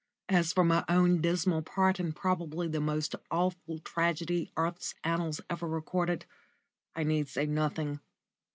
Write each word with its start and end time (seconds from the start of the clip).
As 0.29 0.51
for 0.51 0.63
my 0.63 0.83
own 0.89 1.21
dismal 1.21 1.61
part 1.61 1.99
in 1.99 2.11
probably 2.11 2.67
the 2.67 2.81
most 2.81 3.13
awful 3.29 3.77
tragedy 3.77 4.51
earth's 4.57 4.95
annals 5.03 5.39
ever 5.47 5.67
recorded, 5.67 6.25
I 6.95 7.03
need 7.03 7.27
say 7.29 7.45
nothing. 7.45 7.99